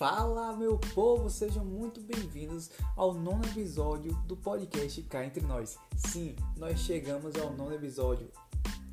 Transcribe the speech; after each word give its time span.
Fala, 0.00 0.56
meu 0.56 0.78
povo, 0.94 1.28
sejam 1.28 1.62
muito 1.62 2.00
bem-vindos 2.00 2.70
ao 2.96 3.12
nono 3.12 3.44
episódio 3.44 4.14
do 4.26 4.34
podcast 4.34 5.02
Cá 5.02 5.26
Entre 5.26 5.44
Nós. 5.44 5.78
Sim, 5.94 6.34
nós 6.56 6.80
chegamos 6.80 7.36
ao 7.36 7.52
nono 7.52 7.74
episódio. 7.74 8.26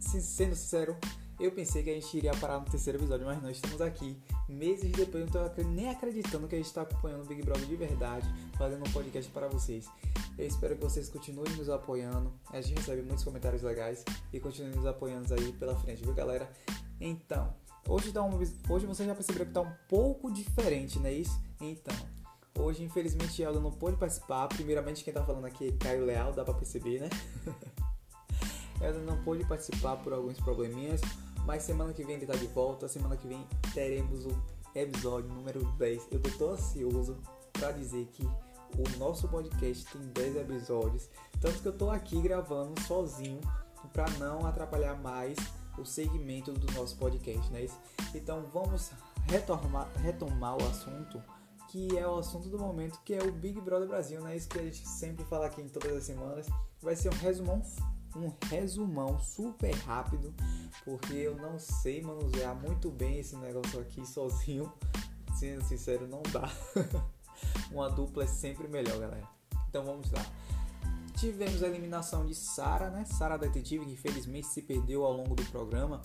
Sendo 0.01 0.54
sincero, 0.54 0.97
eu 1.39 1.49
pensei 1.54 1.81
que 1.81 1.91
a 1.91 1.93
gente 1.93 2.17
iria 2.17 2.33
parar 2.33 2.59
no 2.59 2.65
terceiro 2.65 2.99
episódio, 2.99 3.25
mas 3.25 3.41
nós 3.41 3.55
estamos 3.55 3.79
aqui 3.79 4.21
meses 4.49 4.91
depois. 4.91 5.31
Não 5.31 5.45
estou 5.45 5.63
nem 5.63 5.88
acreditando 5.88 6.45
que 6.45 6.55
a 6.55 6.57
gente 6.57 6.67
está 6.67 6.81
acompanhando 6.81 7.23
o 7.23 7.25
Big 7.25 7.41
Brother 7.41 7.65
de 7.65 7.75
verdade, 7.77 8.27
fazendo 8.57 8.85
um 8.85 8.91
podcast 8.91 9.31
para 9.31 9.47
vocês. 9.47 9.89
Eu 10.37 10.45
espero 10.45 10.75
que 10.75 10.83
vocês 10.83 11.07
continuem 11.07 11.55
nos 11.55 11.69
apoiando. 11.69 12.33
A 12.49 12.59
gente 12.59 12.79
recebe 12.79 13.01
muitos 13.01 13.23
comentários 13.23 13.61
legais 13.61 14.03
e 14.33 14.41
continuem 14.41 14.75
nos 14.75 14.85
apoiando 14.85 15.33
aí 15.33 15.54
pela 15.54 15.74
frente, 15.74 16.04
viu, 16.04 16.14
galera? 16.14 16.51
Então. 17.00 17.55
Hoje, 17.89 18.11
tá 18.11 18.21
um, 18.21 18.37
hoje 18.37 18.86
você 18.86 19.05
já 19.05 19.15
percebeu 19.15 19.46
que 19.46 19.51
está 19.51 19.61
um 19.61 19.71
pouco 19.87 20.29
diferente, 20.29 21.00
não 21.00 21.05
é 21.05 21.14
isso? 21.14 21.41
Então, 21.61 21.96
hoje 22.60 22.83
infelizmente 22.83 23.41
ela 23.41 23.61
não 23.61 23.71
pôde 23.71 23.96
participar. 23.96 24.50
Primeiramente 24.50 25.05
quem 25.05 25.11
está 25.11 25.23
falando 25.23 25.46
aqui 25.46 25.69
é 25.69 25.71
Caio 25.71 26.05
Leal, 26.05 26.33
dá 26.33 26.43
para 26.43 26.54
perceber, 26.54 27.00
né? 27.00 27.10
ela 28.82 29.00
não 29.00 29.23
pôde 29.23 29.46
participar 29.46 29.96
por 29.97 30.11
alguns 30.11 30.37
probleminhas, 30.37 31.00
mas 31.46 31.63
semana 31.63 31.93
que 31.93 32.03
vem 32.03 32.17
ele 32.17 32.25
tá 32.25 32.36
de 32.36 32.47
volta. 32.47 32.89
Semana 32.89 33.16
que 33.16 33.25
vem 33.25 33.47
teremos 33.73 34.25
o 34.25 34.38
episódio 34.75 35.30
número 35.30 35.63
10. 35.77 36.09
Eu 36.11 36.19
tô 36.38 36.49
ansioso 36.49 37.17
para 37.53 37.72
dizer 37.72 38.05
que 38.11 38.25
o 38.25 38.99
nosso 38.99 39.30
podcast 39.30 39.85
tem 39.94 40.02
10 40.09 40.35
episódios, 40.35 41.09
tanto 41.39 41.61
que 41.61 41.67
eu 41.69 41.77
tô 41.77 41.89
aqui 41.89 42.22
gravando 42.22 42.77
sozinho 42.81 43.39
para 43.94 44.09
não 44.19 44.45
atrapalhar 44.45 44.95
mais 44.95 45.38
o 45.77 45.86
segmento 45.86 46.52
do 46.52 46.72
nosso 46.73 46.97
podcast, 46.97 47.52
né? 47.52 47.67
Então 48.13 48.45
vamos 48.53 48.91
retomar, 49.27 49.89
retomar 50.02 50.57
o 50.57 50.67
assunto 50.67 51.21
que 51.67 51.97
é 51.97 52.07
o 52.07 52.17
assunto 52.17 52.49
do 52.49 52.57
momento, 52.57 52.99
que 53.03 53.13
é 53.13 53.21
o 53.21 53.31
Big 53.31 53.59
Brother 53.59 53.87
Brasil, 53.87 54.21
né? 54.21 54.35
Isso 54.35 54.47
que 54.47 54.57
a 54.57 54.63
gente 54.63 54.87
sempre 54.87 55.25
fala 55.25 55.47
aqui 55.47 55.61
em 55.61 55.67
todas 55.67 55.95
as 55.95 56.03
semanas. 56.03 56.47
Vai 56.81 56.95
ser 56.95 57.09
um 57.09 57.17
resumão, 57.17 57.61
um 58.15 58.31
resumão 58.47 59.19
super 59.19 59.73
rápido, 59.75 60.33
porque 60.85 61.13
eu 61.13 61.35
não 61.35 61.59
sei 61.59 62.02
manusear 62.02 62.55
muito 62.55 62.89
bem 62.89 63.19
esse 63.19 63.35
negócio 63.35 63.80
aqui 63.80 64.05
sozinho. 64.05 64.71
Sendo 65.37 65.63
sincero, 65.65 66.07
não 66.07 66.23
dá. 66.31 66.49
Uma 67.69 67.89
dupla 67.89 68.23
é 68.23 68.27
sempre 68.27 68.67
melhor, 68.67 68.97
galera. 68.97 69.27
Então 69.69 69.83
vamos 69.83 70.09
lá. 70.11 70.25
Tivemos 71.17 71.63
a 71.63 71.67
eliminação 71.67 72.27
de 72.27 72.35
Sara, 72.35 72.91
né? 72.91 73.03
Sara 73.03 73.37
Detetive, 73.37 73.83
que 73.83 73.93
infelizmente 73.93 74.45
se 74.45 74.61
perdeu 74.61 75.03
ao 75.03 75.13
longo 75.13 75.33
do 75.33 75.43
programa. 75.45 75.99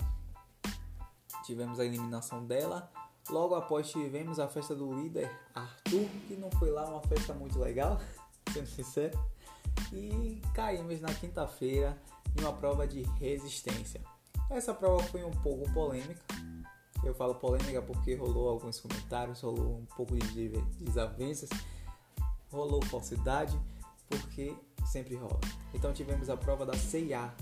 Tivemos 1.45 1.79
a 1.79 1.85
eliminação 1.85 2.43
dela. 2.43 2.91
Logo 3.29 3.53
após 3.53 3.91
tivemos 3.91 4.39
a 4.39 4.47
festa 4.47 4.75
do 4.75 4.91
líder 4.91 5.29
Arthur, 5.53 6.09
que 6.27 6.35
não 6.35 6.49
foi 6.51 6.71
lá 6.71 6.89
uma 6.89 7.01
festa 7.01 7.31
muito 7.31 7.59
legal, 7.59 8.01
sendo 8.51 8.65
sincero. 8.65 9.17
E 9.93 10.41
caímos 10.55 10.99
na 10.99 11.13
quinta-feira 11.13 11.95
em 12.35 12.41
uma 12.41 12.53
prova 12.53 12.87
de 12.87 13.03
resistência. 13.19 14.01
Essa 14.49 14.73
prova 14.73 15.03
foi 15.03 15.23
um 15.23 15.31
pouco 15.31 15.71
polêmica. 15.73 16.21
Eu 17.03 17.13
falo 17.13 17.35
polêmica 17.35 17.83
porque 17.83 18.15
rolou 18.15 18.49
alguns 18.49 18.79
comentários, 18.79 19.41
rolou 19.41 19.77
um 19.77 19.85
pouco 19.95 20.15
de 20.17 20.49
desavenças, 20.79 21.49
rolou 22.51 22.81
falsidade, 22.85 23.59
porque 24.09 24.55
sempre 24.93 25.15
rola. 25.15 25.41
Então 25.73 25.91
tivemos 25.91 26.29
a 26.29 26.37
prova 26.37 26.65
da 26.65 26.75
CIA. 26.75 27.33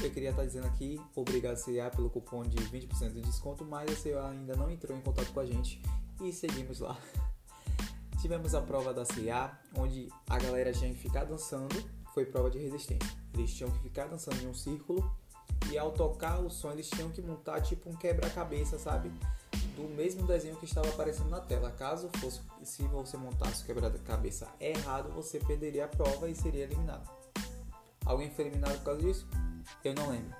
Eu 0.00 0.10
queria 0.10 0.30
estar 0.30 0.44
dizendo 0.44 0.66
aqui, 0.68 1.00
obrigado 1.16 1.56
CIA 1.56 1.90
pelo 1.90 2.08
cupom 2.08 2.42
de 2.42 2.56
20% 2.58 3.12
de 3.12 3.22
desconto, 3.22 3.64
mas 3.64 3.90
a 3.90 3.96
CIA 3.96 4.28
ainda 4.28 4.54
não 4.54 4.70
entrou 4.70 4.96
em 4.96 5.00
contato 5.00 5.32
com 5.32 5.40
a 5.40 5.46
gente 5.46 5.82
e 6.22 6.32
seguimos 6.32 6.80
lá. 6.80 6.96
Tivemos 8.20 8.54
a 8.54 8.62
prova 8.62 8.94
da 8.94 9.04
CIA, 9.04 9.50
onde 9.76 10.08
a 10.28 10.38
galera 10.38 10.72
tinha 10.72 10.90
que 10.90 10.98
ficar 10.98 11.24
dançando, 11.24 11.74
foi 12.14 12.24
prova 12.24 12.50
de 12.50 12.58
resistência. 12.58 13.10
Eles 13.34 13.52
tinham 13.52 13.70
que 13.70 13.80
ficar 13.80 14.06
dançando 14.06 14.40
em 14.42 14.46
um 14.46 14.54
círculo 14.54 15.10
e 15.70 15.76
ao 15.76 15.90
tocar 15.90 16.38
o 16.38 16.48
som 16.48 16.70
eles 16.70 16.88
tinham 16.88 17.10
que 17.10 17.20
montar 17.20 17.60
tipo 17.62 17.90
um 17.90 17.96
quebra-cabeça, 17.96 18.78
sabe? 18.78 19.10
Do 19.76 19.82
mesmo 19.82 20.26
desenho 20.26 20.56
que 20.56 20.64
estava 20.64 20.88
aparecendo 20.88 21.28
na 21.28 21.40
tela. 21.40 21.70
Caso 21.70 22.08
fosse, 22.16 22.40
se 22.64 22.82
você 22.84 23.16
montasse 23.18 23.62
o 23.62 23.66
quebra-cabeça 23.66 24.48
errado, 24.58 25.12
você 25.12 25.38
perderia 25.38 25.84
a 25.84 25.88
prova 25.88 26.28
e 26.28 26.34
seria 26.34 26.64
eliminado. 26.64 27.08
Alguém 28.04 28.30
foi 28.30 28.46
eliminado 28.46 28.78
por 28.78 28.84
causa 28.84 29.02
disso? 29.02 29.28
Eu 29.84 29.94
não 29.94 30.10
lembro. 30.10 30.34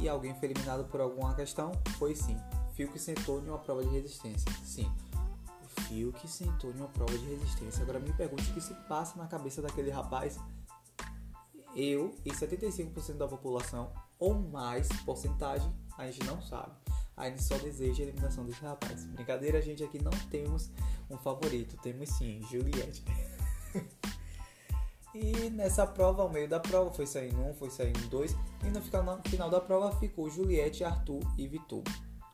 E 0.00 0.08
alguém 0.08 0.34
foi 0.34 0.48
eliminado 0.48 0.84
por 0.84 1.00
alguma 1.00 1.34
questão? 1.34 1.72
Foi 1.98 2.14
sim. 2.14 2.38
Fio 2.74 2.90
que 2.90 2.98
sentou 2.98 3.40
em 3.40 3.48
uma 3.48 3.58
prova 3.58 3.82
de 3.82 3.90
resistência. 3.90 4.50
Sim. 4.64 4.90
Fio 5.88 6.12
que 6.12 6.28
sentou 6.28 6.70
em 6.70 6.76
uma 6.76 6.88
prova 6.88 7.16
de 7.18 7.24
resistência. 7.24 7.82
Agora 7.82 7.98
me 7.98 8.12
pergunte 8.12 8.48
o 8.50 8.54
que 8.54 8.60
se 8.60 8.74
passa 8.88 9.18
na 9.18 9.26
cabeça 9.26 9.60
daquele 9.60 9.90
rapaz. 9.90 10.38
Eu 11.74 12.14
e 12.24 12.30
75% 12.30 13.16
da 13.16 13.26
população, 13.26 13.92
ou 14.18 14.32
mais 14.34 14.88
porcentagem, 15.04 15.72
a 15.98 16.06
gente 16.06 16.24
não 16.24 16.40
sabe 16.40 16.72
a 17.16 17.28
gente 17.28 17.42
só 17.42 17.56
deseja 17.58 18.02
a 18.02 18.06
eliminação 18.06 18.44
desse 18.44 18.62
rapaz. 18.62 19.04
Brincadeira, 19.06 19.62
gente 19.62 19.84
aqui 19.84 20.02
não 20.02 20.12
temos 20.30 20.70
um 21.10 21.16
favorito, 21.16 21.76
temos 21.82 22.08
sim, 22.10 22.42
Juliette. 22.50 23.04
e 25.14 25.50
nessa 25.50 25.86
prova, 25.86 26.22
ao 26.22 26.28
meio 26.28 26.48
da 26.48 26.58
prova, 26.58 26.92
foi 26.92 27.06
saindo 27.06 27.40
um, 27.40 27.54
foi 27.54 27.70
saindo 27.70 28.08
dois, 28.08 28.34
e 28.64 28.68
no 28.68 28.82
final 28.82 29.50
da 29.50 29.60
prova 29.60 29.96
ficou 29.98 30.28
Juliette, 30.28 30.82
Arthur 30.82 31.22
e 31.38 31.46
Vitube. 31.46 31.90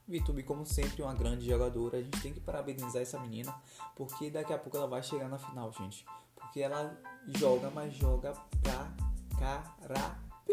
Vitube, 0.09 0.43
como 0.43 0.67
sempre, 0.67 1.03
uma 1.03 1.15
grande 1.15 1.47
jogadora. 1.47 1.99
A 1.99 2.03
gente 2.03 2.21
tem 2.21 2.33
que 2.33 2.41
parabenizar 2.41 3.01
essa 3.01 3.19
menina, 3.21 3.55
porque 3.95 4.29
daqui 4.29 4.53
a 4.53 4.59
pouco 4.59 4.77
ela 4.77 4.89
vai 4.89 5.03
chegar 5.03 5.29
na 5.29 5.39
final, 5.39 5.73
gente. 5.73 6.05
Porque 6.35 6.61
ela 6.61 6.99
joga, 7.29 7.71
mas 7.71 7.95
joga 7.95 8.33
pra 8.61 8.93
carapi. 9.39 10.53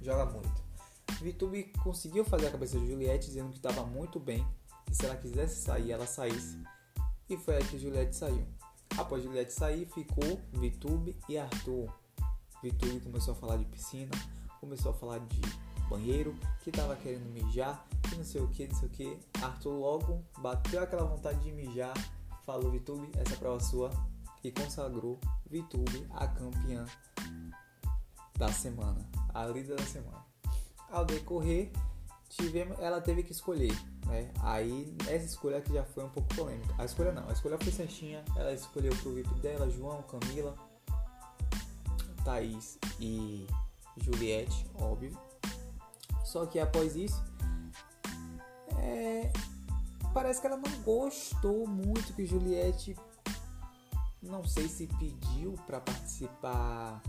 Joga 0.00 0.26
muito. 0.26 0.61
Vitube 1.22 1.72
conseguiu 1.84 2.24
fazer 2.24 2.48
a 2.48 2.50
cabeça 2.50 2.78
de 2.78 2.86
Juliette 2.86 3.28
dizendo 3.28 3.50
que 3.50 3.56
estava 3.56 3.86
muito 3.86 4.18
bem, 4.18 4.44
que 4.86 4.94
se 4.94 5.06
ela 5.06 5.16
quisesse 5.16 5.62
sair, 5.62 5.92
ela 5.92 6.06
saísse. 6.06 6.60
E 7.30 7.36
foi 7.36 7.56
aí 7.56 7.64
que 7.64 7.78
Juliette 7.78 8.16
saiu. 8.16 8.44
Após 8.98 9.22
Juliette 9.22 9.52
sair, 9.52 9.86
ficou 9.86 10.40
Vitube 10.52 11.16
e 11.28 11.38
Arthur. 11.38 11.88
Vitube 12.60 13.00
começou 13.00 13.32
a 13.32 13.36
falar 13.36 13.56
de 13.56 13.64
piscina, 13.66 14.10
começou 14.60 14.90
a 14.90 14.94
falar 14.94 15.20
de 15.20 15.40
banheiro, 15.88 16.36
que 16.60 16.70
estava 16.70 16.96
querendo 16.96 17.30
mijar, 17.30 17.86
que 18.08 18.16
não 18.16 18.24
sei 18.24 18.42
o 18.42 18.48
que, 18.48 18.66
não 18.66 18.74
sei 18.74 18.88
o 18.88 18.90
que. 18.90 19.18
Arthur 19.40 19.72
logo 19.72 20.24
bateu 20.38 20.82
aquela 20.82 21.04
vontade 21.04 21.40
de 21.40 21.52
mijar, 21.52 21.94
falou 22.44 22.70
Vitube, 22.70 23.08
essa 23.16 23.36
prova 23.36 23.60
sua, 23.60 23.90
e 24.42 24.50
consagrou 24.50 25.20
Vitube 25.48 26.04
a 26.10 26.26
campeã 26.26 26.84
da 28.36 28.48
semana, 28.52 29.08
a 29.32 29.46
líder 29.46 29.76
da 29.76 29.84
semana 29.84 30.21
ao 30.92 31.04
decorrer, 31.04 31.72
tivemos, 32.28 32.78
ela 32.78 33.00
teve 33.00 33.22
que 33.22 33.32
escolher. 33.32 33.74
Né? 34.06 34.30
Aí 34.42 34.94
essa 35.08 35.24
escolha 35.24 35.58
aqui 35.58 35.72
já 35.72 35.84
foi 35.84 36.04
um 36.04 36.10
pouco 36.10 36.32
polêmica. 36.34 36.74
A 36.78 36.84
escolha 36.84 37.12
não, 37.12 37.28
a 37.28 37.32
escolha 37.32 37.58
foi 37.58 37.72
certinha. 37.72 38.24
Ela 38.36 38.52
escolheu 38.52 38.94
pro 38.96 39.14
VIP 39.14 39.34
dela, 39.40 39.68
João, 39.70 40.02
Camila, 40.02 40.54
Thaís 42.24 42.78
e 43.00 43.46
Juliette, 43.96 44.66
óbvio. 44.74 45.18
Só 46.24 46.46
que 46.46 46.58
após 46.58 46.94
isso, 46.94 47.22
é, 48.78 49.32
parece 50.14 50.40
que 50.40 50.46
ela 50.46 50.56
não 50.56 50.82
gostou 50.82 51.66
muito 51.66 52.14
que 52.14 52.24
Juliette, 52.24 52.96
não 54.22 54.44
sei 54.44 54.68
se 54.68 54.86
pediu 54.86 55.54
para 55.66 55.80
participar 55.80 57.02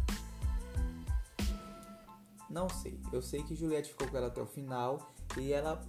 não 2.54 2.70
sei. 2.70 3.00
Eu 3.12 3.22
sei 3.22 3.44
que 3.44 3.56
Juliette 3.56 3.90
ficou 3.90 4.08
com 4.08 4.16
ela 4.16 4.28
até 4.28 4.42
o 4.42 4.46
final 4.46 5.14
e 5.38 5.52
ela 5.52 5.82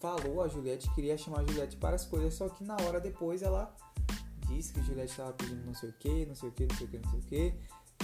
falou 0.00 0.42
a 0.42 0.48
Juliette, 0.48 0.92
queria 0.94 1.16
chamar 1.16 1.40
a 1.40 1.44
Juliette 1.44 1.76
para 1.76 1.94
as 1.94 2.04
coisas, 2.04 2.34
só 2.34 2.48
que 2.48 2.64
na 2.64 2.76
hora 2.82 3.00
depois 3.00 3.42
ela 3.42 3.74
disse 4.48 4.72
que 4.72 4.82
Juliette 4.82 5.12
estava 5.12 5.32
pedindo 5.32 5.64
não 5.64 5.74
sei 5.74 5.90
o 5.90 5.92
que, 5.92 6.26
não 6.26 6.34
sei 6.34 6.48
o 6.48 6.52
que, 6.52 6.66
não 6.66 6.76
sei 6.76 6.86
o 6.86 6.90
que, 6.90 6.98
não 6.98 7.10
sei 7.10 7.20
o 7.20 7.22
que. 7.22 7.54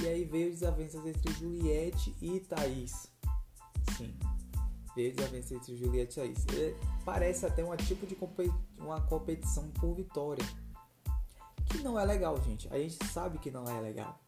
E 0.02 0.06
aí 0.08 0.24
veio 0.24 0.50
desavenças 0.50 1.04
entre 1.04 1.32
Juliette 1.32 2.14
e 2.20 2.38
Thaís. 2.40 3.10
Sim. 3.96 4.14
Veio 4.94 5.14
desavenças 5.14 5.52
entre 5.52 5.76
Juliette 5.76 6.20
e 6.20 6.22
Thaís. 6.22 6.44
E 6.52 6.76
parece 7.04 7.46
até 7.46 7.64
um 7.64 7.74
tipo 7.76 8.06
de 8.06 8.14
competi 8.14 8.52
uma 8.78 9.00
competição 9.00 9.68
por 9.70 9.94
vitória. 9.94 10.44
Que 11.64 11.78
não 11.78 11.98
é 11.98 12.04
legal, 12.04 12.40
gente. 12.42 12.68
A 12.72 12.78
gente 12.78 13.04
sabe 13.06 13.38
que 13.38 13.50
não 13.50 13.64
é 13.64 13.80
legal. 13.80 14.20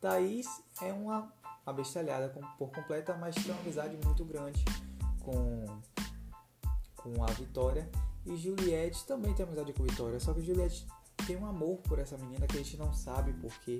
Thaís 0.00 0.46
é 0.80 0.92
uma 0.92 1.30
abestalhada 1.64 2.28
por 2.58 2.70
completa, 2.70 3.14
mas 3.14 3.34
tem 3.34 3.52
uma 3.52 3.60
amizade 3.60 3.98
muito 4.04 4.24
grande 4.24 4.64
com, 5.20 5.64
com 6.96 7.24
a 7.24 7.26
Vitória. 7.28 7.88
E 8.26 8.36
Juliette 8.36 9.06
também 9.06 9.32
tem 9.34 9.46
amizade 9.46 9.72
com 9.72 9.82
a 9.82 9.86
Vitória, 9.86 10.20
só 10.20 10.32
que 10.34 10.42
Juliette 10.42 10.86
tem 11.26 11.36
um 11.36 11.46
amor 11.46 11.78
por 11.78 11.98
essa 11.98 12.16
menina 12.18 12.46
que 12.46 12.56
a 12.56 12.62
gente 12.62 12.76
não 12.76 12.92
sabe 12.92 13.32
porque 13.34 13.78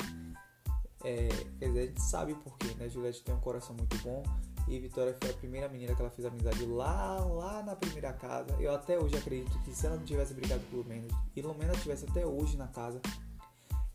É, 1.02 1.28
quer 1.58 1.68
dizer, 1.68 1.80
a 1.80 1.86
gente 1.86 2.02
sabe 2.02 2.34
por 2.34 2.58
quê, 2.58 2.74
né? 2.74 2.86
Juliette 2.86 3.22
tem 3.22 3.34
um 3.34 3.40
coração 3.40 3.74
muito 3.74 3.96
bom 4.04 4.22
e 4.68 4.78
Vitória 4.78 5.16
foi 5.18 5.30
a 5.30 5.32
primeira 5.32 5.66
menina 5.66 5.94
que 5.94 6.02
ela 6.02 6.10
fez 6.10 6.26
amizade 6.26 6.64
lá, 6.66 7.18
lá 7.24 7.62
na 7.62 7.74
primeira 7.74 8.12
casa. 8.12 8.54
Eu 8.60 8.74
até 8.74 8.98
hoje 8.98 9.16
acredito 9.16 9.58
que 9.62 9.74
se 9.74 9.86
ela 9.86 9.96
não 9.96 10.04
tivesse 10.04 10.34
brigado 10.34 10.62
com 10.70 10.76
Lumena 10.76 11.08
e 11.34 11.40
Lumena 11.40 11.72
tivesse 11.72 12.04
até 12.04 12.26
hoje 12.26 12.54
na 12.58 12.68
casa, 12.68 13.00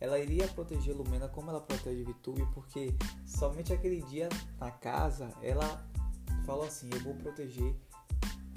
ela 0.05 0.19
iria 0.19 0.47
proteger 0.47 0.95
Lumena 0.95 1.27
como 1.27 1.49
ela 1.49 1.59
protege 1.59 2.03
Vitúbio, 2.03 2.47
porque 2.53 2.93
somente 3.25 3.73
aquele 3.73 4.03
dia 4.03 4.29
na 4.59 4.69
casa 4.69 5.33
ela 5.41 5.83
falou 6.45 6.65
assim: 6.65 6.87
Eu 6.93 6.99
vou 7.01 7.15
proteger 7.15 7.75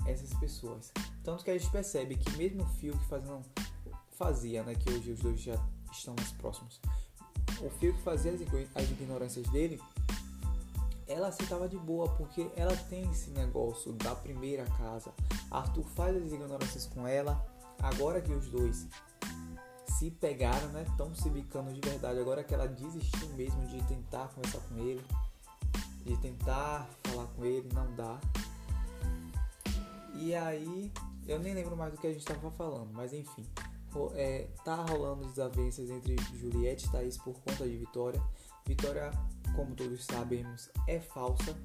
essas 0.06 0.32
pessoas. 0.34 0.92
Tanto 1.24 1.42
que 1.42 1.50
a 1.50 1.58
gente 1.58 1.70
percebe 1.70 2.16
que 2.16 2.36
mesmo 2.36 2.62
o 2.62 2.66
Fio 2.66 2.96
que 2.98 3.06
fazendo, 3.06 3.42
fazia, 4.12 4.62
né, 4.62 4.74
que 4.74 4.90
hoje 4.90 5.12
os 5.12 5.20
dois 5.20 5.40
já 5.40 5.58
estão 5.90 6.14
mais 6.14 6.30
próximos, 6.32 6.80
o 7.62 7.70
Fio 7.70 7.94
que 7.94 8.02
fazia 8.02 8.32
as 8.74 8.90
ignorâncias 8.90 9.48
dele, 9.48 9.80
ela 11.06 11.28
aceitava 11.28 11.66
de 11.66 11.78
boa, 11.78 12.10
porque 12.10 12.50
ela 12.56 12.76
tem 12.76 13.10
esse 13.10 13.30
negócio 13.30 13.94
da 13.94 14.14
primeira 14.14 14.66
casa. 14.76 15.14
Arthur 15.50 15.84
faz 15.96 16.14
as 16.14 16.30
ignorâncias 16.30 16.86
com 16.86 17.08
ela, 17.08 17.42
agora 17.82 18.20
que 18.20 18.32
os 18.32 18.48
dois 18.48 18.86
se 19.88 20.10
pegaram, 20.10 20.68
né? 20.68 20.84
Estão 20.88 21.14
se 21.14 21.28
bicando 21.30 21.72
de 21.72 21.80
verdade. 21.80 22.18
Agora 22.20 22.44
que 22.44 22.54
ela 22.54 22.68
desistiu 22.68 23.28
mesmo 23.30 23.66
de 23.66 23.82
tentar 23.84 24.28
conversar 24.28 24.60
com 24.68 24.78
ele, 24.78 25.04
de 26.04 26.16
tentar 26.18 26.88
falar 27.04 27.26
com 27.28 27.44
ele, 27.44 27.68
não 27.74 27.94
dá. 27.94 28.18
E 30.14 30.34
aí, 30.34 30.92
eu 31.26 31.38
nem 31.38 31.54
lembro 31.54 31.76
mais 31.76 31.92
do 31.92 31.98
que 31.98 32.06
a 32.06 32.10
gente 32.10 32.20
estava 32.20 32.50
falando, 32.50 32.92
mas 32.92 33.12
enfim. 33.12 33.46
É, 34.14 34.46
tá 34.64 34.76
rolando 34.76 35.26
desavenças 35.26 35.90
entre 35.90 36.14
Juliette 36.38 36.86
e 36.86 36.90
Thaís 36.90 37.16
por 37.16 37.34
conta 37.40 37.66
de 37.66 37.76
Vitória. 37.76 38.22
Vitória, 38.66 39.10
como 39.56 39.74
todos 39.74 40.04
sabemos, 40.04 40.70
é 40.86 41.00
falsa. 41.00 41.56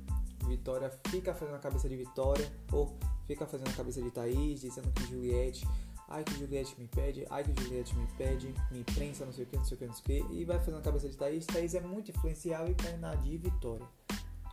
Vitória 0.48 0.90
fica 1.08 1.34
fazendo 1.34 1.56
a 1.56 1.60
cabeça 1.60 1.88
de 1.88 1.96
Vitória 1.96 2.52
ou 2.72 2.98
fica 3.28 3.46
fazendo 3.46 3.70
a 3.70 3.74
cabeça 3.74 4.02
de 4.02 4.10
Thaís, 4.10 4.62
dizendo 4.62 4.92
que 4.92 5.06
Juliette, 5.08 5.68
ai 6.08 6.24
que 6.24 6.38
Juliette 6.38 6.80
me 6.80 6.88
pede, 6.88 7.26
ai 7.30 7.44
que 7.44 7.64
Juliette 7.64 7.96
me 7.96 8.08
pede, 8.18 8.54
me 8.72 8.84
prensa, 8.84 9.26
não 9.26 9.34
sei 9.34 9.46
o 9.46 9.48
que, 9.48 9.58
não 9.58 9.66
sei 9.66 9.76
o 9.76 9.80
que, 9.80 9.86
não 9.88 9.94
sei 9.94 10.22
o 10.22 10.28
que, 10.28 10.34
e 10.34 10.46
vai 10.46 10.60
fazendo 10.60 10.78
a 10.78 10.82
cabeça 10.82 11.10
de 11.10 11.18
Thaís. 11.18 11.46
Thaís 11.46 11.74
é 11.74 11.82
muito 11.82 12.12
influenciável 12.12 12.72
e 12.72 12.76
cai 12.76 12.98
na 12.98 13.16
de 13.16 13.38
Vitória. 13.38 13.88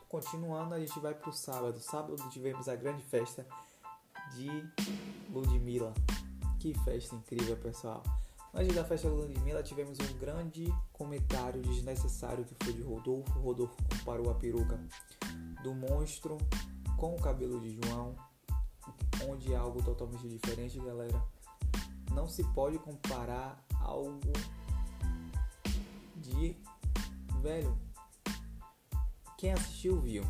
Continuando, 0.09 0.75
a 0.75 0.81
gente 0.81 0.99
vai 0.99 1.15
pro 1.15 1.33
sábado. 1.33 1.79
Sábado 1.79 2.17
tivemos 2.31 2.69
a 2.69 2.75
grande 2.75 3.03
festa 3.05 3.47
de 4.35 4.49
Ludmilla. 5.31 5.95
Que 6.59 6.75
festa 6.85 7.15
incrível, 7.15 7.57
pessoal. 7.57 8.03
Antes 8.53 8.75
da 8.75 8.85
festa 8.85 9.09
Ludmilla, 9.09 9.63
tivemos 9.63 9.99
um 10.01 10.19
grande 10.19 10.75
comentário 10.93 11.63
desnecessário 11.63 12.45
que 12.45 12.65
foi 12.65 12.73
de 12.73 12.83
Rodolfo. 12.83 13.39
Rodolfo 13.39 13.77
comparou 13.89 14.29
a 14.31 14.35
peruca 14.35 14.81
do 15.63 15.73
monstro 15.73 16.37
com 16.97 17.15
o 17.15 17.21
cabelo 17.21 17.61
de 17.61 17.79
João, 17.81 18.17
onde 19.29 19.53
é 19.53 19.57
algo 19.57 19.81
totalmente 19.83 20.29
diferente, 20.29 20.81
galera. 20.81 21.23
Não 22.11 22.29
se 22.29 22.45
pode 22.53 22.79
comparar 22.79 23.65
algo 23.81 24.33
de 26.17 26.57
velho. 27.41 27.77
Quem 29.39 29.53
assistiu 29.53 30.01
viu. 30.01 30.25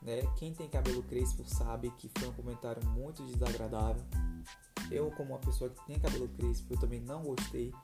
Né? 0.00 0.22
Quem 0.36 0.54
tem 0.54 0.68
cabelo 0.68 1.02
crespo 1.02 1.44
sabe 1.44 1.90
que 1.98 2.10
foi 2.18 2.28
um 2.28 2.32
comentário 2.32 2.84
muito 2.88 3.22
desagradável. 3.24 4.02
Eu, 4.90 5.10
como 5.10 5.34
uma 5.34 5.38
pessoa 5.38 5.68
que 5.68 5.86
tem 5.86 5.98
cabelo 5.98 6.28
crespo, 6.28 6.72
eu 6.72 6.80
também 6.80 7.00
não 7.00 7.22
gostei. 7.22 7.74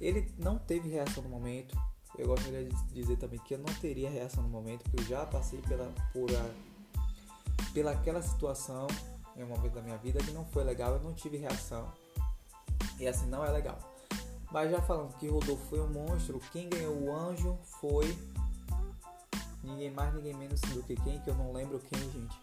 Ele 0.00 0.30
não 0.36 0.58
teve 0.58 0.88
reação 0.88 1.22
no 1.22 1.28
momento. 1.28 1.74
Eu 2.18 2.26
gostaria 2.26 2.64
de 2.64 2.86
dizer 2.92 3.16
também 3.16 3.38
que 3.40 3.54
eu 3.54 3.58
não 3.58 3.72
teria 3.74 4.10
reação 4.10 4.42
no 4.42 4.48
momento, 4.48 4.82
porque 4.82 5.00
eu 5.00 5.04
já 5.04 5.26
passei 5.26 5.60
pela, 5.62 5.92
por 6.12 6.30
a, 6.34 7.72
pela 7.72 7.92
aquela 7.92 8.22
situação 8.22 8.86
em 9.36 9.44
um 9.44 9.48
momento 9.48 9.74
da 9.74 9.82
minha 9.82 9.98
vida 9.98 10.18
que 10.22 10.30
não 10.30 10.44
foi 10.46 10.64
legal, 10.64 10.94
eu 10.94 11.00
não 11.00 11.12
tive 11.12 11.36
reação. 11.36 11.92
E 12.98 13.06
assim 13.06 13.26
não 13.26 13.44
é 13.44 13.50
legal. 13.50 13.78
Mas 14.50 14.70
já 14.70 14.80
falando 14.80 15.14
que 15.16 15.28
Rodolfo 15.28 15.64
foi 15.68 15.80
um 15.80 15.88
monstro, 15.88 16.40
quem 16.52 16.68
ganhou 16.68 16.94
o 16.94 17.14
anjo 17.14 17.58
foi 17.80 18.16
ninguém 19.62 19.90
mais, 19.90 20.14
ninguém 20.14 20.34
menos 20.34 20.60
do 20.60 20.82
que 20.82 20.94
quem, 20.96 21.20
que 21.20 21.28
eu 21.28 21.34
não 21.34 21.52
lembro 21.52 21.78
quem, 21.78 22.10
gente. 22.10 22.38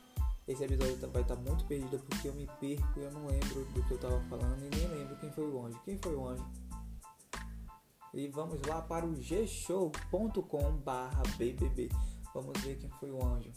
Esse 0.47 0.63
episódio 0.65 1.09
vai 1.09 1.21
estar 1.21 1.37
muito 1.37 1.63
perdido 1.65 1.97
porque 1.99 2.27
eu 2.27 2.33
me 2.33 2.45
perco 2.59 2.99
e 2.99 3.03
eu 3.03 3.11
não 3.11 3.25
lembro 3.27 3.63
do 3.65 3.83
que 3.83 3.91
eu 3.91 3.95
estava 3.95 4.19
falando 4.29 4.61
e 4.61 4.75
nem 4.75 4.87
lembro 4.87 5.15
quem 5.15 5.31
foi 5.31 5.49
o 5.49 5.65
anjo. 5.65 5.79
Quem 5.85 5.97
foi 5.97 6.13
o 6.13 6.27
anjo? 6.27 6.45
E 8.13 8.27
vamos 8.27 8.61
lá 8.67 8.81
para 8.81 9.05
o 9.05 9.15
gshow.com 9.15 10.77
barra 10.77 11.23
bbb. 11.37 11.89
Vamos 12.33 12.61
ver 12.61 12.77
quem 12.77 12.89
foi 12.99 13.09
o 13.09 13.25
anjo. 13.25 13.51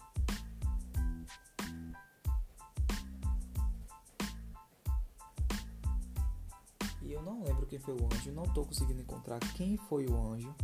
Quem 7.77 7.79
foi 7.79 7.95
o 7.95 8.07
anjo, 8.07 8.33
não 8.33 8.45
estou 8.45 8.65
conseguindo 8.65 9.01
encontrar 9.01 9.39
quem 9.55 9.77
foi 9.77 10.07
o 10.07 10.17
anjo. 10.17 10.55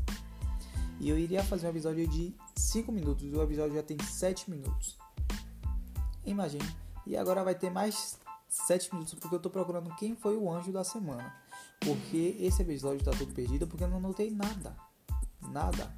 E 0.98 1.08
eu 1.08 1.18
iria 1.18 1.42
fazer 1.44 1.66
um 1.66 1.70
episódio 1.70 2.06
de 2.08 2.34
5 2.56 2.90
minutos, 2.90 3.24
o 3.32 3.42
episódio 3.42 3.74
já 3.74 3.82
tem 3.82 3.98
7 3.98 4.50
minutos. 4.50 4.96
Imagine. 6.24 6.64
E 7.06 7.16
agora 7.16 7.44
vai 7.44 7.54
ter 7.54 7.70
mais 7.70 8.18
7 8.48 8.94
minutos, 8.94 9.14
porque 9.14 9.34
eu 9.34 9.40
tô 9.40 9.50
procurando 9.50 9.94
quem 9.96 10.16
foi 10.16 10.36
o 10.36 10.50
anjo 10.50 10.72
da 10.72 10.84
semana. 10.84 11.34
Porque 11.80 12.36
esse 12.38 12.62
episódio 12.62 13.04
tá 13.04 13.10
todo 13.10 13.34
perdido, 13.34 13.66
porque 13.66 13.84
eu 13.84 13.88
não 13.88 14.00
notei 14.00 14.30
nada. 14.30 14.76
Nada. 15.50 15.94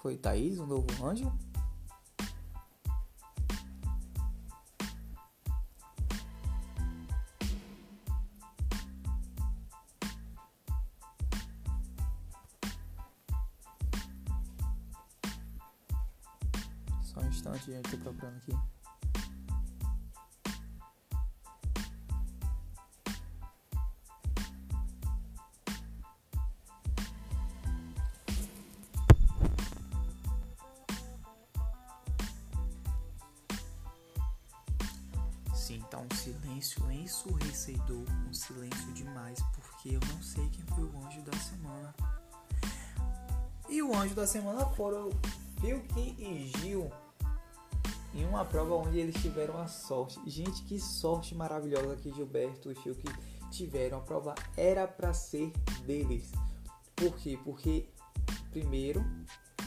Foi 0.00 0.16
Thaís, 0.16 0.58
o 0.58 0.66
novo 0.66 0.86
anjo? 1.04 1.32
Instante, 17.34 17.66
gente, 17.66 17.90
tô 17.90 17.98
procurando 17.98 18.36
aqui. 18.36 18.52
Sim, 35.54 35.80
tá 35.90 35.98
um 35.98 36.14
silêncio 36.14 36.90
ensurdecedor, 36.90 38.06
um 38.28 38.32
silêncio 38.32 38.92
demais, 38.92 39.38
porque 39.54 39.96
eu 39.96 40.00
não 40.12 40.22
sei 40.22 40.48
quem 40.50 40.64
foi 40.66 40.84
o 40.84 41.06
anjo 41.06 41.22
da 41.22 41.36
semana. 41.38 41.94
E 43.68 43.82
o 43.82 43.94
anjo 43.96 44.14
da 44.14 44.26
semana 44.26 44.66
foram 44.66 45.10
Fiuk 45.60 45.98
e 45.98 46.52
Gil 46.58 46.90
em 48.14 48.24
uma 48.24 48.44
prova 48.44 48.76
onde 48.76 48.98
eles 48.98 49.20
tiveram 49.20 49.58
a 49.58 49.66
sorte. 49.66 50.18
Gente, 50.26 50.62
que 50.62 50.78
sorte 50.78 51.34
maravilhosa 51.34 51.96
que 51.96 52.12
Gilberto 52.12 52.70
e 52.70 52.74
Fiuk 52.74 53.02
tiveram. 53.50 53.98
A 53.98 54.00
prova 54.00 54.34
era 54.56 54.86
para 54.86 55.12
ser 55.12 55.50
deles. 55.84 56.30
Por 56.94 57.16
quê? 57.16 57.38
Porque, 57.42 57.88
primeiro, 58.50 59.04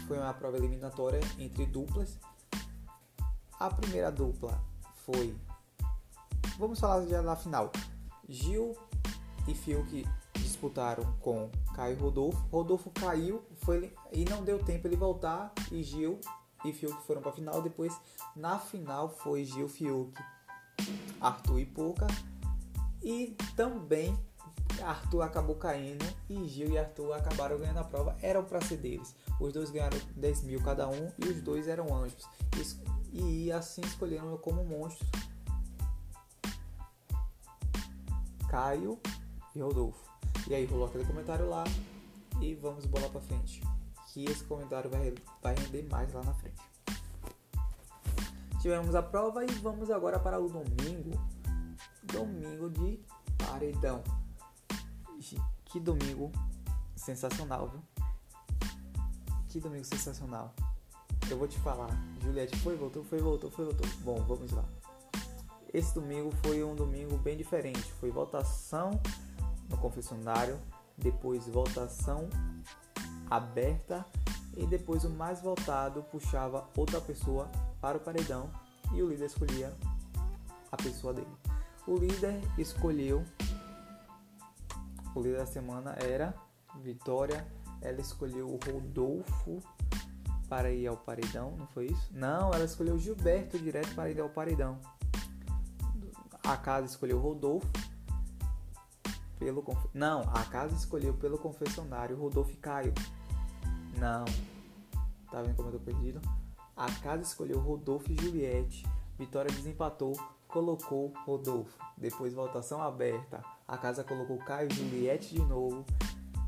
foi 0.07 0.17
uma 0.17 0.33
prova 0.33 0.57
eliminatória 0.57 1.19
entre 1.37 1.65
duplas. 1.65 2.17
A 3.59 3.69
primeira 3.69 4.11
dupla 4.11 4.63
foi. 5.05 5.35
Vamos 6.57 6.79
falar 6.79 7.05
já 7.05 7.21
na 7.21 7.35
final. 7.35 7.71
Gil 8.29 8.77
e 9.47 9.53
Fiuk 9.53 10.07
disputaram 10.35 11.03
com 11.19 11.49
Caio 11.75 11.99
Rodolfo. 11.99 12.45
Rodolfo 12.49 12.89
caiu 12.91 13.43
foi, 13.57 13.93
e 14.11 14.23
não 14.25 14.43
deu 14.43 14.63
tempo 14.63 14.87
ele 14.87 14.95
voltar. 14.95 15.51
E 15.71 15.83
Gil 15.83 16.19
e 16.63 16.73
Fiuk 16.73 17.01
foram 17.03 17.21
para 17.21 17.31
a 17.31 17.33
final. 17.33 17.61
Depois, 17.61 17.93
na 18.35 18.59
final, 18.59 19.09
foi 19.09 19.45
Gil 19.45 19.67
Fiuk, 19.67 20.13
Arthur 21.21 21.59
e 21.59 21.65
Pouca. 21.65 22.07
E 23.01 23.35
também 23.55 24.17
Arthur 24.81 25.21
acabou 25.21 25.55
caindo 25.55 26.05
e 26.29 26.47
Gil 26.47 26.69
e 26.69 26.77
Arthur 26.77 27.13
acabaram 27.13 27.57
ganhando 27.57 27.79
a 27.79 27.83
prova. 27.83 28.15
Eram 28.21 28.43
para 28.43 28.61
ser 28.61 28.77
deles. 28.77 29.15
Os 29.39 29.53
dois 29.53 29.69
ganharam 29.69 29.97
10 30.15 30.43
mil 30.43 30.61
cada 30.61 30.87
um 30.89 31.11
e 31.19 31.29
os 31.29 31.41
dois 31.41 31.67
eram 31.67 31.95
anjos. 31.95 32.27
E 33.13 33.51
assim 33.51 33.81
escolheram 33.81 34.37
como 34.37 34.63
monstros 34.63 35.09
Caio 38.49 38.99
e 39.55 39.59
Rodolfo. 39.59 40.05
E 40.47 40.55
aí 40.55 40.65
rolou 40.65 40.87
aquele 40.87 41.05
comentário 41.05 41.49
lá 41.49 41.63
e 42.41 42.53
vamos 42.55 42.85
bolar 42.85 43.09
para 43.09 43.21
frente 43.21 43.61
que 44.17 44.31
esse 44.31 44.43
comentário 44.45 44.89
vai, 44.89 45.13
vai 45.43 45.53
render 45.53 45.87
mais 45.91 46.11
lá 46.11 46.23
na 46.23 46.33
frente. 46.33 46.59
tivemos 48.59 48.95
a 48.95 49.03
prova 49.03 49.45
e 49.45 49.47
vamos 49.59 49.91
agora 49.91 50.17
para 50.17 50.39
o 50.39 50.49
domingo. 50.49 51.11
Domingo 52.01 52.67
de 52.67 52.99
paredão. 53.37 54.03
Que 55.65 55.79
domingo 55.79 56.31
sensacional, 56.95 57.69
viu? 57.69 57.81
Que 59.49 59.59
domingo 59.59 59.85
sensacional. 59.85 60.51
Eu 61.29 61.37
vou 61.37 61.47
te 61.47 61.59
falar. 61.59 61.89
Juliette 62.19 62.57
foi, 62.61 62.75
voltou, 62.75 63.03
foi, 63.03 63.19
voltou, 63.19 63.51
foi, 63.51 63.65
voltou. 63.65 63.87
Bom, 63.99 64.15
vamos 64.23 64.51
lá. 64.51 64.65
Esse 65.71 65.93
domingo 65.93 66.31
foi 66.43 66.63
um 66.63 66.73
domingo 66.73 67.17
bem 67.17 67.37
diferente. 67.37 67.91
Foi 67.99 68.09
votação 68.09 68.99
no 69.69 69.77
confessionário, 69.77 70.59
depois 70.97 71.47
votação 71.47 72.27
aberta 73.29 74.05
e 74.55 74.65
depois 74.65 75.03
o 75.03 75.09
mais 75.09 75.41
votado 75.41 76.03
puxava 76.03 76.67
outra 76.75 76.99
pessoa 76.99 77.47
para 77.79 77.97
o 77.97 77.99
paredão 77.99 78.49
e 78.93 79.01
o 79.01 79.09
líder 79.09 79.25
escolhia 79.25 79.73
a 80.71 80.77
pessoa 80.77 81.13
dele. 81.13 81.27
O 81.85 81.95
líder 81.95 82.41
escolheu 82.57 83.23
o 85.17 85.21
líder 85.21 85.37
da 85.37 85.45
semana 85.47 85.95
era 85.99 86.33
Vitória. 86.81 87.45
Ela 87.81 87.99
escolheu 88.01 88.47
o 88.47 88.59
Rodolfo 88.71 89.61
para 90.47 90.71
ir 90.71 90.87
ao 90.87 90.95
paredão, 90.95 91.55
não 91.57 91.67
foi 91.67 91.87
isso? 91.87 92.09
Não, 92.11 92.53
ela 92.53 92.63
escolheu 92.63 92.97
Gilberto 92.99 93.57
direto 93.57 93.93
para 93.95 94.09
ir 94.09 94.19
ao 94.19 94.29
paredão. 94.29 94.79
A 96.43 96.55
casa 96.55 96.85
escolheu 96.85 97.19
Rodolfo 97.19 97.67
pelo 99.47 99.63
não, 99.93 100.23
a 100.33 100.43
casa 100.43 100.75
escolheu 100.75 101.13
pelo 101.13 101.37
confessionário 101.37 102.17
Rodolfo 102.17 102.57
Caio. 102.57 102.93
Não. 103.97 104.25
Tá 105.31 105.41
vendo 105.41 105.55
como 105.55 105.69
eu 105.69 105.73
tô 105.73 105.79
perdido? 105.79 106.19
A 106.75 106.91
casa 106.91 107.23
escolheu 107.23 107.57
Rodolfo 107.59 108.11
e 108.11 108.15
Juliette. 108.19 108.85
Vitória 109.17 109.49
desempatou, 109.49 110.11
colocou 110.49 111.13
Rodolfo. 111.25 111.79
Depois 111.97 112.33
votação 112.33 112.81
aberta. 112.81 113.41
A 113.65 113.77
casa 113.77 114.03
colocou 114.03 114.37
Caio 114.39 114.67
e 114.69 114.75
Juliette 114.75 115.35
de 115.35 115.41
novo. 115.41 115.85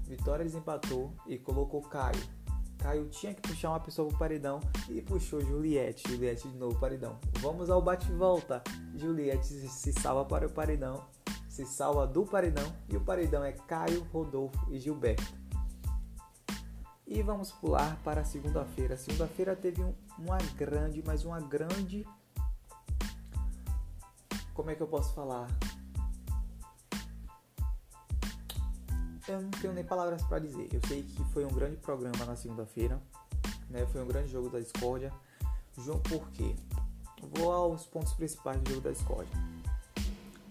Vitória 0.04 0.44
desempatou 0.44 1.14
e 1.26 1.38
colocou 1.38 1.82
Caio. 1.84 2.22
Caio 2.80 3.08
tinha 3.08 3.34
que 3.34 3.42
puxar 3.42 3.70
uma 3.70 3.80
pessoa 3.80 4.10
pro 4.10 4.18
paredão 4.18 4.60
e 4.90 5.02
puxou 5.02 5.40
Juliette. 5.40 6.12
Juliette 6.12 6.50
de 6.50 6.58
novo 6.58 6.78
paredão. 6.78 7.18
Vamos 7.40 7.70
ao 7.70 7.82
bate-volta. 7.82 8.62
Juliette 8.94 9.48
se 9.48 9.94
salva 9.94 10.26
para 10.26 10.48
o 10.48 10.50
paredão. 10.50 11.06
Se 11.60 11.66
salva 11.66 12.08
do 12.08 12.26
paredão. 12.26 12.74
E 12.88 12.96
o 12.96 13.02
paredão 13.02 13.44
é 13.44 13.52
Caio, 13.52 14.08
Rodolfo 14.14 14.58
e 14.72 14.80
Gilberto. 14.80 15.38
E 17.06 17.22
vamos 17.22 17.52
pular 17.52 18.02
para 18.02 18.24
segunda-feira. 18.24 18.96
Segunda-feira 18.96 19.58
teve 19.58 19.84
um, 19.84 19.94
uma 20.18 20.38
grande, 20.56 21.04
mas 21.06 21.26
uma 21.26 21.42
grande. 21.42 22.08
Como 24.54 24.70
é 24.70 24.76
que 24.76 24.82
eu 24.82 24.88
posso 24.88 25.14
falar? 25.14 25.50
Eu 29.28 29.42
não 29.42 29.52
tenho 29.52 29.74
nem 29.74 29.84
palavras 29.84 30.24
para 30.24 30.40
dizer. 30.40 30.70
Eu 30.72 30.80
sei 30.88 31.04
que 31.04 31.22
foi 31.26 31.44
um 31.44 31.50
grande 31.50 31.76
programa 31.76 32.24
na 32.24 32.38
segunda-feira. 32.38 33.02
Né? 33.70 33.86
Foi 33.88 34.02
um 34.02 34.08
grande 34.08 34.30
jogo 34.30 34.50
da 34.50 34.62
discórdia. 34.62 35.12
Por 36.08 36.30
quê? 36.30 36.56
Vou 37.22 37.52
aos 37.52 37.86
pontos 37.86 38.14
principais 38.14 38.62
do 38.62 38.70
jogo 38.70 38.82
da 38.82 38.92
discórdia. 38.92 39.59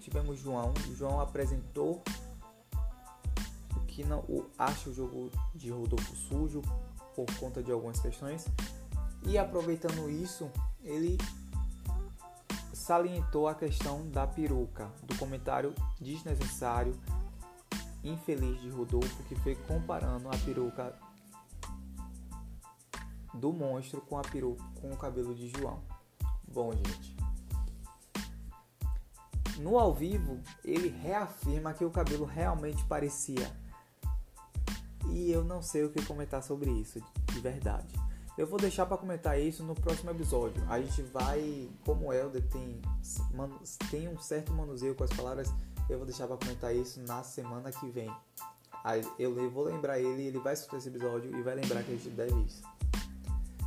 Tivemos 0.08 0.40
João. 0.40 0.72
O 0.88 0.94
João 0.94 1.20
apresentou 1.20 2.02
que 3.86 4.02
não 4.02 4.24
acha 4.58 4.88
o 4.88 4.94
jogo 4.94 5.30
de 5.54 5.70
Rodolfo 5.70 6.16
sujo 6.16 6.62
por 7.14 7.26
conta 7.38 7.62
de 7.62 7.70
algumas 7.70 8.00
questões. 8.00 8.46
E 9.26 9.36
aproveitando 9.36 10.08
isso, 10.08 10.50
ele 10.82 11.18
salientou 12.72 13.48
a 13.48 13.54
questão 13.54 14.08
da 14.08 14.26
peruca, 14.26 14.90
do 15.02 15.14
comentário 15.18 15.74
desnecessário, 16.00 16.98
infeliz 18.02 18.58
de 18.62 18.70
Rodolfo, 18.70 19.22
que 19.24 19.34
foi 19.34 19.56
comparando 19.56 20.28
a 20.28 20.38
peruca 20.38 20.94
do 23.34 23.52
monstro 23.52 24.00
com 24.00 24.16
a 24.16 24.22
peruca 24.22 24.64
com 24.80 24.90
o 24.90 24.96
cabelo 24.96 25.34
de 25.34 25.50
João. 25.50 25.82
Bom, 26.50 26.72
gente. 26.72 27.17
No 29.58 29.78
ao 29.78 29.92
vivo, 29.92 30.40
ele 30.64 30.88
reafirma 30.88 31.74
que 31.74 31.84
o 31.84 31.90
cabelo 31.90 32.24
realmente 32.24 32.84
parecia 32.84 33.50
e 35.10 35.30
eu 35.32 35.42
não 35.42 35.62
sei 35.62 35.84
o 35.84 35.90
que 35.90 36.04
comentar 36.04 36.42
sobre 36.42 36.70
isso, 36.70 37.00
de 37.32 37.40
verdade. 37.40 37.94
Eu 38.36 38.46
vou 38.46 38.58
deixar 38.58 38.86
para 38.86 38.96
comentar 38.96 39.40
isso 39.40 39.64
no 39.64 39.74
próximo 39.74 40.10
episódio. 40.10 40.62
A 40.68 40.80
gente 40.80 41.02
vai, 41.02 41.68
como 41.84 42.08
o 42.08 42.12
Helder 42.12 42.46
tem, 42.48 42.80
tem 43.90 44.08
um 44.08 44.18
certo 44.18 44.52
manuseio 44.52 44.94
com 44.94 45.02
as 45.02 45.10
palavras, 45.10 45.52
eu 45.88 45.96
vou 45.96 46.06
deixar 46.06 46.28
para 46.28 46.36
comentar 46.36 46.74
isso 46.74 47.00
na 47.00 47.22
semana 47.24 47.72
que 47.72 47.88
vem. 47.88 48.10
Eu 49.18 49.50
vou 49.50 49.64
lembrar 49.64 49.98
ele, 49.98 50.22
ele 50.22 50.38
vai 50.38 50.54
escutar 50.54 50.76
esse 50.76 50.88
episódio 50.88 51.36
e 51.36 51.42
vai 51.42 51.56
lembrar 51.56 51.82
que 51.82 51.90
a 51.90 51.96
gente 51.96 52.10
deve 52.10 52.38
isso. 52.42 52.62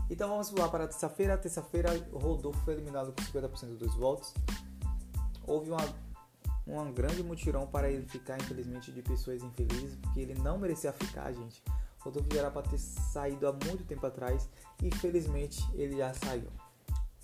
Então 0.10 0.30
vamos 0.30 0.50
pular 0.50 0.70
para 0.70 0.88
terça-feira. 0.88 1.38
Terça-feira, 1.38 1.90
Rodolfo 2.14 2.60
foi 2.64 2.76
eliminado 2.76 3.14
com 3.14 3.40
50% 3.40 3.78
dos 3.78 3.96
votos. 3.96 4.34
Houve 5.52 5.70
uma 5.70 5.84
um 6.66 6.94
grande 6.94 7.22
mutirão 7.22 7.68
para 7.68 7.90
ele 7.90 8.08
ficar, 8.08 8.38
infelizmente, 8.38 8.92
de 8.92 9.02
pessoas 9.02 9.44
infelizes, 9.44 9.96
porque 9.98 10.22
ele 10.22 10.34
não 10.36 10.58
merecia 10.58 10.94
ficar, 10.94 11.32
gente. 11.34 11.62
Rodolfo 12.00 12.30
era 12.38 12.50
para 12.50 12.62
ter 12.62 12.78
saído 12.78 13.48
há 13.48 13.52
muito 13.52 13.84
tempo 13.84 14.06
atrás 14.06 14.50
e 14.82 14.90
felizmente 14.96 15.62
ele 15.74 15.98
já 15.98 16.14
saiu. 16.14 16.48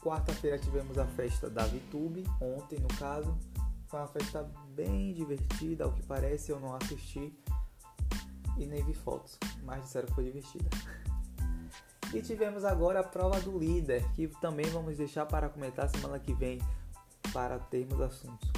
Quarta-feira 0.01 0.59
tivemos 0.59 0.97
a 0.97 1.05
festa 1.05 1.49
da 1.49 1.65
VTube, 1.65 2.25
ontem 2.41 2.79
no 2.79 2.89
caso. 2.99 3.37
Foi 3.87 3.99
uma 3.99 4.07
festa 4.07 4.43
bem 4.75 5.13
divertida, 5.13 5.85
ao 5.85 5.93
que 5.93 6.03
parece 6.03 6.51
eu 6.51 6.59
não 6.59 6.75
assisti 6.75 7.33
e 8.57 8.65
nem 8.65 8.83
vi 8.83 8.93
fotos, 8.93 9.39
mas 9.63 9.83
disseram 9.83 10.07
que 10.07 10.15
foi 10.15 10.25
divertida. 10.25 10.69
E 12.13 12.21
tivemos 12.21 12.63
agora 12.63 13.01
a 13.01 13.03
prova 13.03 13.37
do 13.41 13.59
líder, 13.59 14.01
que 14.13 14.29
também 14.39 14.65
vamos 14.67 14.95
deixar 14.95 15.25
para 15.25 15.49
comentar 15.49 15.89
semana 15.89 16.17
que 16.17 16.33
vem 16.33 16.57
para 17.31 17.59
termos 17.59 17.99
assuntos. 18.01 18.49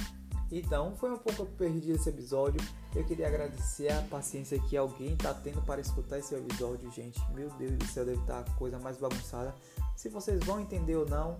Então, 0.50 0.96
foi 0.96 1.12
um 1.12 1.18
pouco 1.18 1.46
perdido 1.46 1.94
esse 1.94 2.08
episódio. 2.08 2.60
Eu 2.94 3.04
queria 3.04 3.28
agradecer 3.28 3.92
a 3.92 4.02
paciência 4.02 4.58
que 4.58 4.76
alguém 4.76 5.12
está 5.12 5.32
tendo 5.32 5.62
para 5.62 5.80
escutar 5.80 6.18
esse 6.18 6.34
episódio, 6.34 6.90
gente. 6.90 7.20
Meu 7.32 7.48
Deus 7.50 7.72
do 7.78 7.86
céu, 7.86 8.04
deve 8.04 8.20
estar 8.20 8.42
tá 8.42 8.50
a 8.50 8.54
coisa 8.56 8.78
mais 8.78 8.96
bagunçada. 8.96 9.54
Se 9.94 10.08
vocês 10.08 10.42
vão 10.44 10.58
entender 10.58 10.96
ou 10.96 11.08
não, 11.08 11.38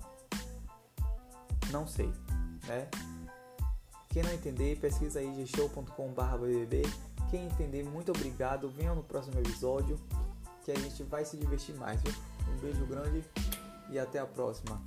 não 1.73 1.89
sei, 1.89 2.13
né? 2.69 2.89
Quem 4.11 4.23
não 4.23 4.33
entender, 4.33 4.79
pesquisa 4.79 5.21
aí 5.21 5.45
gshow.com.br 5.45 6.89
Quem 7.31 7.47
entender, 7.47 7.85
muito 7.85 8.11
obrigado. 8.11 8.69
Venham 8.69 8.95
no 8.95 9.03
próximo 9.03 9.39
episódio 9.41 9.99
que 10.65 10.71
a 10.71 10.79
gente 10.79 11.03
vai 11.05 11.25
se 11.25 11.37
divertir 11.37 11.75
mais, 11.77 12.01
viu? 12.03 12.13
Um 12.49 12.59
beijo 12.59 12.85
grande 12.87 13.25
e 13.91 13.99
até 13.99 14.19
a 14.21 14.27
próxima. 14.27 14.81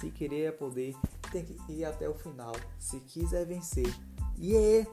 Se 0.00 0.10
querer 0.10 0.46
é 0.46 0.52
poder 0.52 0.94
tem 1.36 1.44
que 1.44 1.72
ir 1.72 1.84
até 1.84 2.08
o 2.08 2.14
final 2.14 2.54
se 2.78 3.00
quiser 3.00 3.44
vencer. 3.44 3.92
Yeah! 4.38 4.88